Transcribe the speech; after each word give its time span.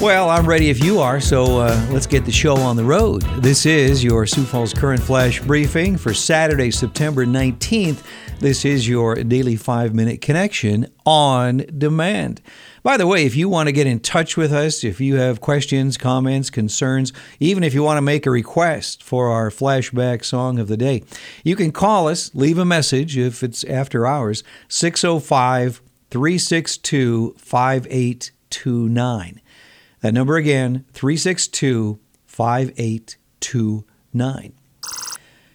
Well, 0.00 0.28
I'm 0.28 0.44
ready 0.44 0.70
if 0.70 0.84
you 0.84 0.98
are, 0.98 1.20
so 1.20 1.60
uh, 1.60 1.88
let's 1.90 2.06
get 2.06 2.24
the 2.24 2.32
show 2.32 2.56
on 2.56 2.76
the 2.76 2.84
road. 2.84 3.22
This 3.38 3.64
is 3.64 4.04
your 4.04 4.26
Sioux 4.26 4.44
Falls 4.44 4.74
Current 4.74 5.00
Flash 5.00 5.40
briefing 5.40 5.96
for 5.96 6.12
Saturday, 6.12 6.72
September 6.72 7.24
19th. 7.24 8.02
This 8.40 8.64
is 8.64 8.88
your 8.88 9.14
daily 9.14 9.56
five 9.56 9.94
minute 9.94 10.20
connection 10.20 10.88
on 11.06 11.58
demand. 11.78 12.42
By 12.82 12.98
the 12.98 13.06
way, 13.06 13.24
if 13.24 13.34
you 13.34 13.48
want 13.48 13.68
to 13.68 13.72
get 13.72 13.86
in 13.86 14.00
touch 14.00 14.36
with 14.36 14.52
us, 14.52 14.84
if 14.84 15.00
you 15.00 15.16
have 15.16 15.40
questions, 15.40 15.96
comments, 15.96 16.50
concerns, 16.50 17.12
even 17.40 17.62
if 17.62 17.72
you 17.72 17.82
want 17.82 17.96
to 17.96 18.02
make 18.02 18.26
a 18.26 18.30
request 18.30 19.02
for 19.02 19.28
our 19.28 19.48
flashback 19.48 20.24
song 20.24 20.58
of 20.58 20.68
the 20.68 20.76
day, 20.76 21.02
you 21.44 21.56
can 21.56 21.72
call 21.72 22.08
us, 22.08 22.34
leave 22.34 22.58
a 22.58 22.64
message 22.64 23.16
if 23.16 23.42
it's 23.42 23.64
after 23.64 24.06
hours, 24.06 24.42
605 24.68 25.80
362 26.10 27.34
5829. 27.38 29.40
That 30.04 30.12
number 30.12 30.36
again, 30.36 30.84
362 30.92 31.98
5829. 32.26 34.52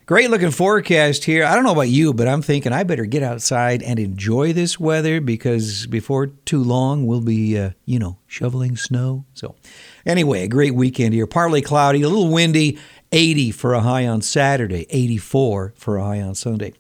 Great 0.08 0.30
looking 0.32 0.50
forecast 0.50 1.26
here. 1.26 1.46
I 1.46 1.54
don't 1.54 1.64
know 1.64 1.74
about 1.74 1.90
you, 1.90 2.16
but 2.16 2.28
I'm 2.28 2.42
thinking 2.42 2.74
I 2.74 2.82
better 2.82 3.06
get 3.06 3.22
outside 3.22 3.84
and 3.84 4.00
enjoy 4.00 4.54
this 4.54 4.80
weather 4.80 5.22
because 5.22 5.86
before 5.86 6.26
too 6.26 6.64
long 6.64 7.06
we'll 7.06 7.22
be, 7.22 7.60
uh, 7.60 7.74
you 7.86 8.00
know, 8.00 8.18
shoveling 8.26 8.76
snow. 8.76 9.24
So, 9.36 9.54
anyway, 10.04 10.46
a 10.46 10.48
great 10.48 10.74
weekend 10.74 11.14
here. 11.14 11.28
Partly 11.28 11.62
cloudy, 11.62 12.02
a 12.02 12.10
little 12.10 12.34
windy, 12.34 12.80
80 13.12 13.52
for 13.52 13.76
a 13.76 13.82
high 13.82 14.08
on 14.08 14.24
Saturday, 14.24 14.88
84 14.90 15.76
for 15.78 15.98
a 15.98 16.04
high 16.04 16.22
on 16.22 16.34
Sunday. 16.34 16.74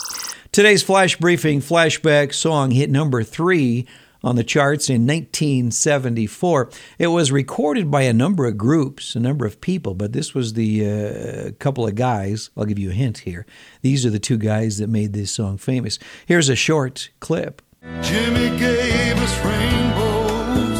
Today's 0.51 0.81
flash 0.81 1.17
briefing 1.17 1.59
flashback 1.59 2.33
song 2.33 2.71
hit 2.71 2.89
number 2.89 3.21
three 3.21 3.85
on 4.23 4.35
the 4.35 4.43
charts 4.43 4.89
in 4.89 5.07
1974. 5.07 6.69
It 6.97 7.07
was 7.07 7.31
recorded 7.31 7.89
by 7.89 8.03
a 8.03 8.13
number 8.13 8.45
of 8.45 8.57
groups, 8.57 9.15
a 9.15 9.19
number 9.19 9.45
of 9.45 9.61
people, 9.61 9.93
but 9.93 10.13
this 10.13 10.33
was 10.33 10.53
the 10.53 10.85
uh, 10.85 11.51
couple 11.59 11.87
of 11.87 11.95
guys. 11.95 12.49
I'll 12.57 12.65
give 12.65 12.79
you 12.79 12.91
a 12.91 12.93
hint 12.93 13.19
here. 13.19 13.45
These 13.81 14.05
are 14.05 14.09
the 14.09 14.19
two 14.19 14.37
guys 14.37 14.77
that 14.77 14.87
made 14.87 15.13
this 15.13 15.31
song 15.31 15.57
famous. 15.57 15.99
Here's 16.25 16.49
a 16.49 16.55
short 16.55 17.09
clip. 17.19 17.61
Jimmy 18.01 18.57
gave 18.57 19.17
us 19.17 19.45
rainbows. 19.45 20.79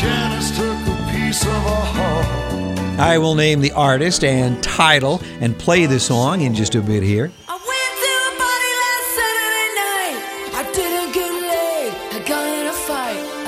Janice 0.00 0.56
took 0.56 0.76
a 0.86 1.10
piece 1.12 1.42
of 1.42 1.48
our 1.48 1.86
heart. 1.86 2.40
I 3.00 3.18
will 3.18 3.34
name 3.34 3.60
the 3.60 3.72
artist 3.72 4.22
and 4.24 4.62
title 4.62 5.22
and 5.40 5.58
play 5.58 5.86
the 5.86 5.98
song 5.98 6.42
in 6.42 6.54
just 6.54 6.74
a 6.74 6.82
bit 6.82 7.02
here. 7.02 7.32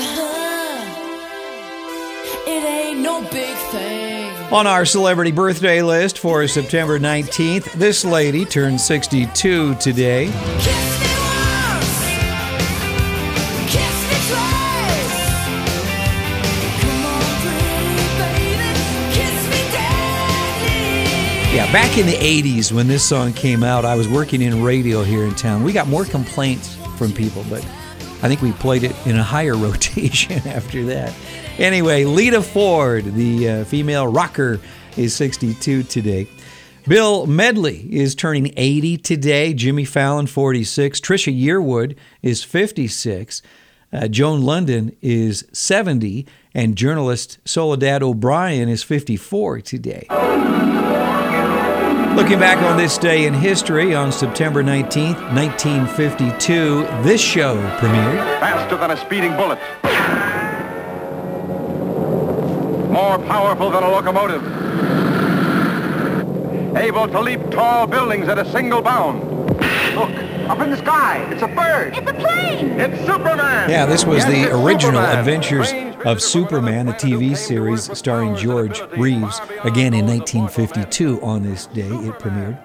Uh-huh. 0.02 0.32
On 4.52 4.66
our 4.66 4.84
celebrity 4.84 5.32
birthday 5.32 5.80
list 5.80 6.18
for 6.18 6.46
September 6.46 6.98
19th, 6.98 7.72
this 7.72 8.04
lady 8.04 8.44
turned 8.44 8.78
62 8.78 9.74
today. 9.76 10.26
Kiss 10.26 11.00
me 11.00 11.06
once. 11.24 11.96
Kiss 13.72 13.96
me 14.10 14.18
twice. 14.28 15.16
Come 16.82 17.04
on, 17.06 17.32
pretty 17.40 18.06
baby. 18.18 18.76
Kiss 19.14 19.40
me 19.48 19.62
deadly. 19.72 21.56
Yeah, 21.56 21.72
back 21.72 21.96
in 21.96 22.04
the 22.04 22.12
80s 22.12 22.72
when 22.72 22.88
this 22.88 23.02
song 23.02 23.32
came 23.32 23.62
out, 23.62 23.86
I 23.86 23.94
was 23.94 24.06
working 24.06 24.42
in 24.42 24.62
radio 24.62 25.02
here 25.02 25.24
in 25.24 25.34
town. 25.34 25.62
We 25.62 25.72
got 25.72 25.88
more 25.88 26.04
complaints 26.04 26.76
from 26.98 27.12
people, 27.12 27.42
but 27.48 27.66
I 28.22 28.28
think 28.28 28.40
we 28.40 28.52
played 28.52 28.84
it 28.84 28.94
in 29.06 29.16
a 29.16 29.22
higher 29.22 29.56
rotation 29.56 30.46
after 30.46 30.84
that. 30.84 31.12
Anyway, 31.58 32.04
Lita 32.04 32.40
Ford, 32.40 33.04
the 33.04 33.48
uh, 33.48 33.64
female 33.64 34.06
rocker, 34.06 34.60
is 34.96 35.14
62 35.14 35.82
today. 35.84 36.28
Bill 36.86 37.26
Medley 37.26 37.86
is 37.94 38.14
turning 38.14 38.52
80 38.56 38.98
today. 38.98 39.54
Jimmy 39.54 39.84
Fallon, 39.84 40.26
46. 40.26 41.00
Trisha 41.00 41.36
Yearwood 41.36 41.96
is 42.22 42.42
56. 42.42 43.42
Uh, 43.92 44.08
Joan 44.08 44.40
Lunden 44.40 44.96
is 45.00 45.46
70. 45.52 46.26
And 46.54 46.76
journalist 46.76 47.38
Soledad 47.44 48.02
O'Brien 48.02 48.68
is 48.68 48.82
54 48.82 49.60
today. 49.62 50.06
Looking 52.14 52.38
back 52.38 52.58
on 52.58 52.76
this 52.76 52.98
day 52.98 53.24
in 53.24 53.32
history, 53.32 53.94
on 53.94 54.12
September 54.12 54.62
19th, 54.62 55.18
1952, 55.34 56.86
this 57.02 57.22
show 57.22 57.56
premiered. 57.78 58.18
faster 58.38 58.76
than 58.76 58.90
a 58.90 58.96
speeding 58.98 59.34
bullet. 59.34 59.58
More 62.90 63.18
powerful 63.18 63.70
than 63.70 63.82
a 63.82 63.88
locomotive. 63.88 64.42
Able 66.76 67.08
to 67.08 67.18
leap 67.18 67.50
tall 67.50 67.86
buildings 67.86 68.28
at 68.28 68.38
a 68.38 68.44
single 68.52 68.82
bound. 68.82 69.31
Look, 70.52 70.60
up 70.60 70.66
in 70.66 70.70
the 70.70 70.76
sky, 70.76 71.26
it's 71.32 71.40
a 71.40 71.48
bird. 71.48 71.96
It's 71.96 72.10
a 72.10 72.12
plane. 72.12 72.78
It's 72.78 73.06
Superman. 73.06 73.70
Yeah, 73.70 73.86
this 73.86 74.04
was 74.04 74.18
Yes, 74.18 74.26
the 74.26 74.54
original 74.54 75.00
Superman. 75.00 75.18
Adventures 75.18 75.68
Strange 75.68 75.96
of 76.04 76.20
Superman, 76.20 76.86
the 76.86 76.92
TV 76.92 77.34
series 77.34 77.96
starring 77.96 78.36
George 78.36 78.82
Reeves, 78.98 79.40
again 79.64 79.94
in 79.94 80.06
1952 80.06 81.22
on 81.22 81.42
this 81.42 81.68
day 81.68 81.88
it 81.88 82.18
premiered. 82.18 82.60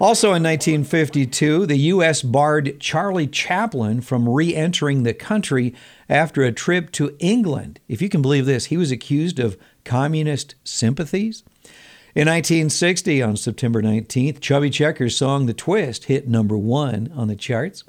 Also 0.00 0.28
in 0.28 0.42
1952, 0.42 1.66
the 1.66 1.76
U.S. 1.76 2.22
barred 2.22 2.80
Charlie 2.80 3.26
Chaplin 3.26 4.00
from 4.00 4.26
re 4.26 4.54
entering 4.56 5.02
the 5.02 5.12
country 5.12 5.74
after 6.08 6.42
a 6.42 6.52
trip 6.52 6.90
to 6.92 7.14
England. 7.18 7.80
If 7.86 8.00
you 8.00 8.08
can 8.08 8.22
believe 8.22 8.46
this, 8.46 8.66
he 8.66 8.78
was 8.78 8.90
accused 8.90 9.38
of 9.38 9.58
communist 9.84 10.54
sympathies. 10.64 11.44
In 12.12 12.26
1960, 12.26 13.22
on 13.22 13.36
September 13.36 13.80
19th, 13.80 14.40
Chubby 14.40 14.68
Checker's 14.68 15.16
song 15.16 15.46
The 15.46 15.54
Twist 15.54 16.06
hit 16.06 16.26
number 16.26 16.58
one 16.58 17.12
on 17.14 17.28
the 17.28 17.36
charts. 17.36 17.84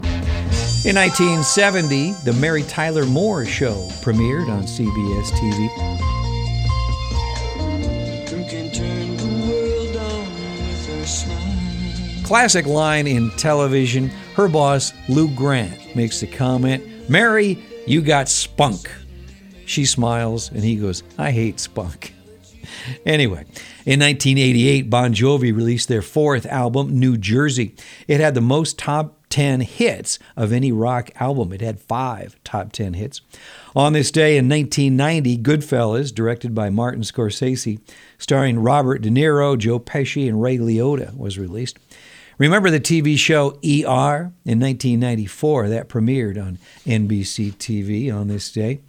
In 0.86 0.96
1970, 0.96 2.12
The 2.24 2.34
Mary 2.34 2.62
Tyler 2.62 3.08
Moore 3.08 3.46
Show 3.46 3.88
premiered 4.04 4.48
on 4.48 4.66
CBS 4.66 5.32
TV. 5.32 5.68
Who 8.30 8.44
can 8.48 8.72
turn 8.72 9.18
the 9.18 9.52
world 9.52 9.98
on 9.98 10.26
with 10.30 11.00
her 11.00 11.06
smile? 11.08 12.24
Classic 12.24 12.68
line 12.68 13.08
in 13.08 13.32
television, 13.38 14.10
her 14.36 14.48
boss, 14.48 14.94
Lou 15.10 15.30
Grant, 15.30 15.96
makes 15.96 16.20
the 16.20 16.28
comment, 16.28 17.10
Mary, 17.10 17.58
you 17.88 18.04
got 18.04 18.30
spunk. 18.30 18.88
She 19.66 19.84
smiles 19.84 20.52
and 20.52 20.64
he 20.64 20.76
goes, 20.76 21.02
I 21.18 21.32
hate 21.32 21.60
spunk. 21.60 22.14
Anyway, 23.06 23.46
in 23.86 24.00
1988, 24.00 24.90
Bon 24.90 25.14
Jovi 25.14 25.56
released 25.56 25.88
their 25.88 26.02
fourth 26.02 26.46
album, 26.46 27.00
New 27.00 27.18
Jersey. 27.18 27.76
It 28.08 28.20
had 28.20 28.36
the 28.36 28.42
most 28.42 28.78
top 28.78 29.18
10 29.30 29.62
hits 29.62 30.20
of 30.36 30.52
any 30.52 30.72
rock 30.72 31.10
album. 31.16 31.52
It 31.54 31.62
had 31.62 31.80
five 31.80 32.36
top 32.44 32.72
10 32.72 32.94
hits. 32.94 33.22
On 33.76 33.94
this 33.94 34.12
day 34.12 34.38
in 34.38 34.48
1990, 34.50 35.38
Goodfellas, 35.38 36.14
directed 36.14 36.54
by 36.54 36.70
Martin 36.70 37.02
Scorsese, 37.02 37.80
starring 38.18 38.60
Robert 38.60 39.02
De 39.02 39.10
Niro, 39.10 39.58
Joe 39.58 39.80
Pesci, 39.80 40.28
and 40.28 40.42
Ray 40.42 40.58
Liotta, 40.58 41.18
was 41.18 41.40
released. 41.40 41.80
Remember 42.38 42.70
the 42.70 42.80
TV 42.80 43.18
show 43.18 43.52
ER 43.64 44.34
in 44.46 44.60
1994? 44.60 45.70
That 45.70 45.90
premiered 45.90 46.44
on 46.44 46.58
NBC 46.86 47.54
TV 47.54 48.14
on 48.14 48.28
this 48.28 48.52
day. 48.52 48.82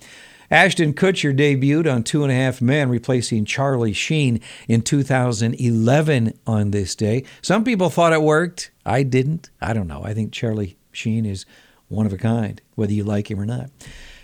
Ashton 0.53 0.93
Kutcher 0.93 1.35
debuted 1.35 1.91
on 1.91 2.03
Two 2.03 2.25
and 2.25 2.31
a 2.31 2.35
Half 2.35 2.61
Men, 2.61 2.91
replacing 2.91 3.47
Charlie 3.47 3.95
Sheen 3.95 4.39
in 4.69 4.83
2011 4.83 6.39
on 6.47 6.71
this 6.73 6.95
day. 6.95 7.25
Some 7.41 7.65
people 7.65 7.89
thought 7.89 8.13
it 8.13 8.21
worked. 8.21 8.71
I 8.85 9.03
didn't. 9.03 9.49
I 9.63 9.73
don't 9.73 9.87
know. 9.87 10.05
I 10.05 10.13
think 10.13 10.31
Charlie 10.31 10.77
Sheen 10.93 11.25
is 11.25 11.47
one 11.89 12.05
of 12.05 12.13
a 12.13 12.19
kind, 12.19 12.61
whether 12.75 12.93
you 12.93 13.03
like 13.03 13.31
him 13.31 13.41
or 13.41 13.47
not. 13.47 13.71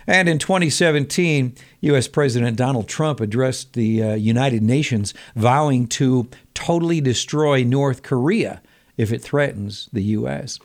And 0.05 0.29
in 0.29 0.37
2017, 0.37 1.55
U.S. 1.81 2.07
President 2.07 2.55
Donald 2.57 2.87
Trump 2.87 3.19
addressed 3.19 3.73
the 3.73 4.03
uh, 4.03 4.13
United 4.13 4.61
Nations, 4.61 5.15
vowing 5.35 5.87
to 5.87 6.29
totally 6.53 7.01
destroy 7.01 7.63
North 7.63 8.03
Korea 8.03 8.61
if 8.97 9.11
it 9.11 9.23
threatens 9.23 9.89
the 9.91 10.03
U.S. 10.03 10.59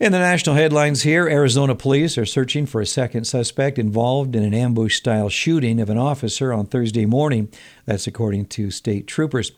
In 0.00 0.12
the 0.12 0.20
national 0.20 0.54
headlines 0.54 1.02
here, 1.02 1.26
Arizona 1.26 1.74
police 1.74 2.16
are 2.16 2.24
searching 2.24 2.66
for 2.66 2.80
a 2.80 2.86
second 2.86 3.24
suspect 3.24 3.80
involved 3.80 4.36
in 4.36 4.44
an 4.44 4.54
ambush 4.54 4.96
style 4.96 5.28
shooting 5.28 5.80
of 5.80 5.90
an 5.90 5.98
officer 5.98 6.52
on 6.52 6.66
Thursday 6.66 7.04
morning. 7.04 7.48
That's 7.84 8.06
according 8.06 8.46
to 8.46 8.70
state 8.70 9.08
troopers. 9.08 9.50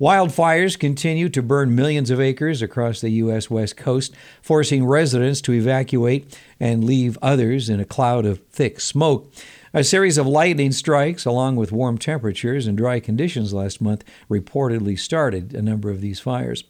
Wildfires 0.00 0.76
continue 0.76 1.28
to 1.28 1.40
burn 1.40 1.76
millions 1.76 2.10
of 2.10 2.20
acres 2.20 2.62
across 2.62 3.00
the 3.00 3.10
U.S. 3.10 3.48
West 3.48 3.76
Coast, 3.76 4.12
forcing 4.42 4.84
residents 4.84 5.40
to 5.42 5.52
evacuate 5.52 6.36
and 6.58 6.82
leave 6.82 7.16
others 7.22 7.68
in 7.68 7.78
a 7.78 7.84
cloud 7.84 8.26
of 8.26 8.40
thick 8.48 8.80
smoke. 8.80 9.32
A 9.72 9.84
series 9.84 10.18
of 10.18 10.26
lightning 10.26 10.72
strikes, 10.72 11.24
along 11.24 11.54
with 11.54 11.70
warm 11.70 11.96
temperatures 11.96 12.66
and 12.66 12.76
dry 12.76 12.98
conditions 12.98 13.52
last 13.54 13.80
month, 13.80 14.02
reportedly 14.28 14.98
started 14.98 15.54
a 15.54 15.62
number 15.62 15.90
of 15.90 16.00
these 16.00 16.18
fires. 16.18 16.64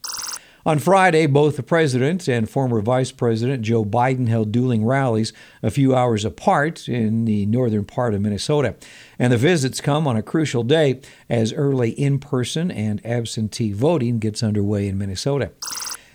On 0.67 0.81
Friday, 0.81 1.27
both 1.27 1.57
the 1.57 1.63
president 1.63 2.27
and 2.27 2.51
former 2.51 2.81
vice 2.81 3.13
president 3.13 3.63
Joe 3.63 3.85
Biden 3.85 4.27
held 4.27 4.51
dueling 4.51 4.85
rallies 4.85 5.33
a 5.63 5.71
few 5.71 5.95
hours 5.95 6.25
apart 6.25 6.89
in 6.89 7.25
the 7.25 7.47
northern 7.47 7.85
part 7.85 8.15
of 8.15 8.21
Minnesota. 8.21 8.75
And 9.17 9.33
the 9.33 9.37
visits 9.37 9.81
come 9.81 10.09
on 10.09 10.17
a 10.17 10.25
crucial 10.25 10.65
day 10.65 11.01
as 11.31 11.53
early 11.53 11.91
in 11.91 12.19
person 12.19 12.73
and 12.73 13.01
absentee 13.07 13.73
voting 13.73 14.19
gets 14.19 14.43
underway 14.43 14.89
in 14.89 14.99
Minnesota. 14.99 15.53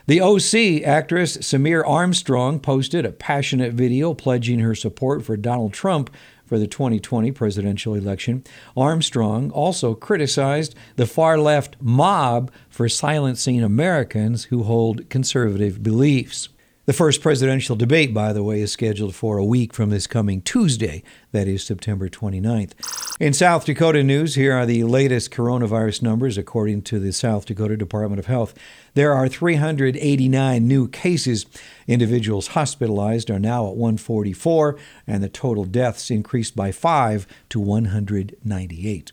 The 0.07 0.19
OC 0.19 0.85
actress 0.85 1.37
Samaire 1.37 1.87
Armstrong 1.87 2.59
posted 2.59 3.05
a 3.05 3.13
passionate 3.13 3.71
video 3.71 4.13
pledging 4.13 4.59
her 4.59 4.75
support 4.75 5.23
for 5.23 5.37
Donald 5.37 5.71
Trump 5.71 6.13
for 6.51 6.59
the 6.59 6.67
2020 6.67 7.31
presidential 7.31 7.93
election. 7.93 8.43
Armstrong 8.75 9.51
also 9.51 9.95
criticized 9.95 10.75
the 10.97 11.05
far 11.05 11.37
left 11.37 11.77
mob 11.79 12.51
for 12.67 12.89
silencing 12.89 13.63
Americans 13.63 14.43
who 14.43 14.63
hold 14.63 15.09
conservative 15.09 15.81
beliefs. 15.81 16.49
The 16.87 16.91
first 16.91 17.21
presidential 17.21 17.77
debate, 17.77 18.13
by 18.13 18.33
the 18.33 18.43
way, 18.43 18.59
is 18.59 18.69
scheduled 18.69 19.15
for 19.15 19.37
a 19.37 19.45
week 19.45 19.73
from 19.73 19.91
this 19.91 20.07
coming 20.07 20.41
Tuesday, 20.41 21.03
that 21.31 21.47
is 21.47 21.63
September 21.63 22.09
29th. 22.09 22.73
In 23.21 23.33
South 23.33 23.65
Dakota 23.65 24.01
news, 24.01 24.33
here 24.33 24.53
are 24.53 24.65
the 24.65 24.83
latest 24.83 25.29
coronavirus 25.29 26.01
numbers 26.01 26.39
according 26.39 26.81
to 26.81 26.97
the 26.97 27.13
South 27.13 27.45
Dakota 27.45 27.77
Department 27.77 28.17
of 28.17 28.25
Health. 28.25 28.55
There 28.95 29.13
are 29.13 29.27
389 29.27 30.67
new 30.67 30.87
cases. 30.87 31.45
Individuals 31.87 32.47
hospitalized 32.47 33.29
are 33.29 33.37
now 33.37 33.67
at 33.67 33.75
144, 33.75 34.75
and 35.05 35.21
the 35.21 35.29
total 35.29 35.65
deaths 35.65 36.09
increased 36.09 36.55
by 36.55 36.71
5 36.71 37.27
to 37.49 37.59
198. 37.59 39.11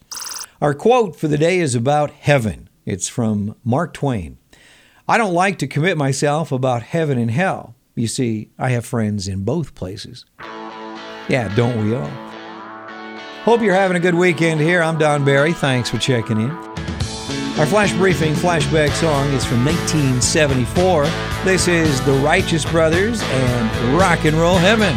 Our 0.63 0.73
quote 0.73 1.15
for 1.15 1.29
the 1.29 1.37
day 1.37 1.59
is 1.59 1.75
about 1.75 2.11
heaven. 2.11 2.71
It's 2.87 3.09
from 3.09 3.57
Mark 3.63 3.93
Twain. 3.93 4.39
I 5.07 5.19
don't 5.19 5.35
like 5.35 5.59
to 5.59 5.67
commit 5.67 5.99
myself 5.99 6.51
about 6.51 6.83
heaven 6.83 7.19
and 7.19 7.31
hell. 7.31 7.75
You 7.95 8.07
see, 8.07 8.53
I 8.59 8.71
have 8.71 8.87
friends 8.87 9.29
in 9.29 9.45
both 9.45 9.75
places. 9.75 10.25
Yeah, 11.29 11.55
don't 11.55 11.85
we 11.85 11.95
all? 11.95 12.28
Hope 13.45 13.63
you're 13.63 13.75
having 13.75 13.97
a 13.97 14.01
good 14.01 14.15
weekend 14.15 14.61
here. 14.61 14.83
I'm 14.83 14.99
Don 14.99 15.25
Barry. 15.25 15.53
Thanks 15.53 15.89
for 15.89 15.99
checking 15.99 16.41
in. 16.41 16.51
Our 16.51 17.67
flash 17.67 17.93
briefing 17.95 18.35
flashback 18.35 18.91
song 18.91 19.33
is 19.33 19.45
from 19.45 19.65
1974. 19.65 21.05
This 21.45 21.67
is 21.67 22.05
The 22.05 22.13
Righteous 22.13 22.65
Brothers 22.65 23.23
and 23.23 23.99
Rock 23.99 24.25
and 24.25 24.37
Roll 24.37 24.59
Heaven. 24.59 24.95